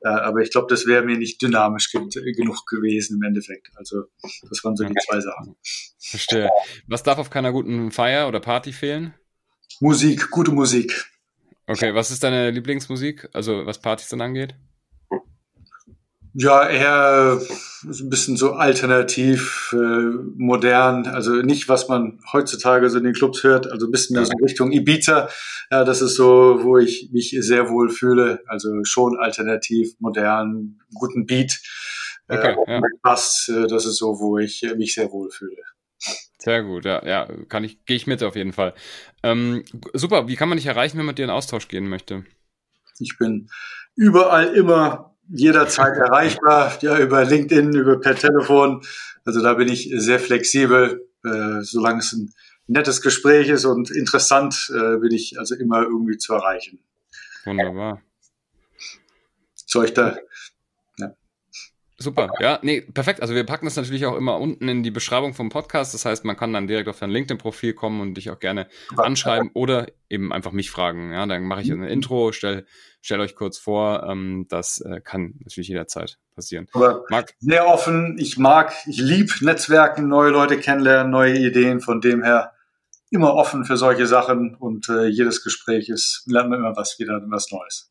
[0.00, 3.70] Äh, aber ich glaube, das wäre mir nicht dynamisch genug gewesen im Endeffekt.
[3.74, 4.04] Also
[4.48, 5.56] das waren so die zwei Sachen.
[5.98, 6.48] Verstehe.
[6.86, 9.14] Was darf auf keiner guten Feier oder Party fehlen?
[9.80, 11.06] Musik, gute Musik.
[11.66, 13.28] Okay, was ist deine Lieblingsmusik?
[13.32, 14.54] Also was Partys dann angeht?
[16.40, 17.40] Ja, eher
[17.82, 19.76] ein bisschen so alternativ, äh,
[20.36, 24.24] modern, also nicht, was man heutzutage so in den Clubs hört, also ein bisschen mehr
[24.24, 25.28] so Richtung Ibiza.
[25.68, 28.40] Ja, das ist so, wo ich mich sehr wohl fühle.
[28.46, 31.60] Also schon alternativ, modern, guten Beat.
[32.28, 32.80] Okay, äh, ja.
[33.02, 35.62] Bass, äh, das ist so, wo ich mich sehr wohl fühle.
[36.38, 38.74] Sehr gut, ja, ja, kann ich, gehe ich mit auf jeden Fall.
[39.24, 42.24] Ähm, super, wie kann man dich erreichen, wenn man dir in Austausch gehen möchte?
[43.00, 43.50] Ich bin
[43.96, 48.82] überall immer jederzeit erreichbar, ja, über LinkedIn, über per Telefon.
[49.24, 52.32] Also da bin ich sehr flexibel, äh, solange es ein
[52.66, 56.78] nettes Gespräch ist und interessant, äh, bin ich also immer irgendwie zu erreichen.
[57.44, 58.00] Wunderbar.
[59.54, 60.18] Zeug da.
[62.00, 63.22] Super, ja, nee, perfekt.
[63.22, 65.94] Also wir packen das natürlich auch immer unten in die Beschreibung vom Podcast.
[65.94, 69.50] Das heißt, man kann dann direkt auf dein LinkedIn-Profil kommen und dich auch gerne anschreiben
[69.52, 71.12] oder eben einfach mich fragen.
[71.12, 72.66] Ja, dann mache ich ein Intro, stell,
[73.00, 74.04] stell euch kurz vor.
[74.08, 76.68] Ähm, das äh, kann natürlich jederzeit passieren.
[76.72, 77.34] Aber Marc?
[77.40, 78.16] sehr offen.
[78.20, 81.80] Ich mag, ich liebe Netzwerken, neue Leute kennenlernen, neue Ideen.
[81.80, 82.52] Von dem her
[83.10, 87.20] immer offen für solche Sachen und äh, jedes Gespräch ist, lernt man immer was wieder,
[87.26, 87.90] was Neues.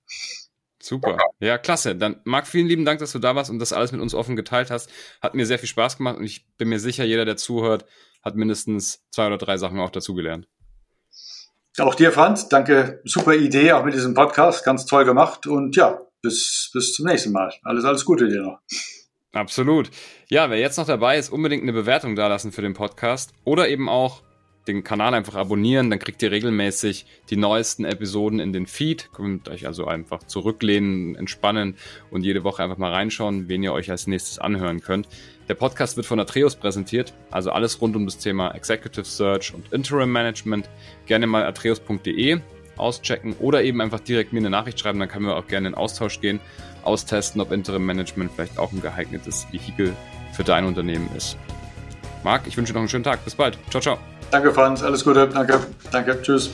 [0.88, 1.18] Super.
[1.40, 1.96] Ja, klasse.
[1.96, 4.38] Dann, Marc, vielen lieben Dank, dass du da warst und das alles mit uns offen
[4.38, 4.90] geteilt hast.
[5.22, 7.86] Hat mir sehr viel Spaß gemacht und ich bin mir sicher, jeder, der zuhört,
[8.24, 10.48] hat mindestens zwei oder drei Sachen auch dazugelernt.
[11.78, 12.48] Auch dir, Franz.
[12.48, 13.02] Danke.
[13.04, 14.64] Super Idee, auch mit diesem Podcast.
[14.64, 15.46] Ganz toll gemacht.
[15.46, 17.54] Und ja, bis, bis zum nächsten Mal.
[17.64, 18.60] Alles, alles Gute dir noch.
[19.34, 19.92] Absolut.
[20.30, 23.90] Ja, wer jetzt noch dabei ist, unbedingt eine Bewertung dalassen für den Podcast oder eben
[23.90, 24.24] auch
[24.68, 29.10] den Kanal einfach abonnieren, dann kriegt ihr regelmäßig die neuesten Episoden in den Feed.
[29.14, 31.76] Könnt euch also einfach zurücklehnen, entspannen
[32.12, 35.08] und jede Woche einfach mal reinschauen, wen ihr euch als nächstes anhören könnt.
[35.48, 39.72] Der Podcast wird von Atreus präsentiert, also alles rund um das Thema Executive Search und
[39.72, 40.70] Interim Management.
[41.06, 42.40] Gerne mal atreus.de
[42.76, 45.76] auschecken oder eben einfach direkt mir eine Nachricht schreiben, dann können wir auch gerne in
[45.76, 46.40] Austausch gehen,
[46.84, 49.96] austesten, ob Interim Management vielleicht auch ein geeignetes Vehikel
[50.34, 51.38] für dein Unternehmen ist.
[52.28, 53.24] Marc, ich wünsche noch einen schönen Tag.
[53.24, 53.58] Bis bald.
[53.70, 53.98] Ciao, ciao.
[54.32, 54.84] Danke, Franz.
[54.84, 55.30] Alles Gute.
[55.30, 55.62] Danke.
[55.94, 56.22] Danke.
[56.22, 56.52] Tschüss.